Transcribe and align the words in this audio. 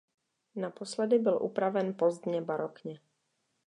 Naposledy 0.55 1.19
byl 1.19 1.39
upraven 1.43 1.93
pozdně 1.93 2.41
barokně. 2.41 2.99